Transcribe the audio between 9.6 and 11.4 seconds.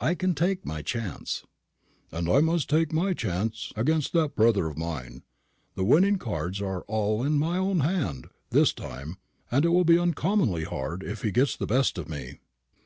it will be uncommonly hard if he